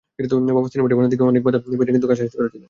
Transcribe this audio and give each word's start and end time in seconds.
বাবা 0.57 0.67
সিনেমাটি 0.73 0.95
বানাতে 0.97 1.15
গিয়ে 1.17 1.29
অনেক 1.31 1.43
বাধা 1.45 1.59
পেয়েছেন 1.63 1.93
কিন্তু 1.95 2.07
কাজটা 2.09 2.23
শেষ 2.25 2.33
করেছিলেন। 2.39 2.59